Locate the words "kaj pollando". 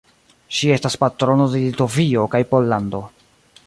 2.37-3.09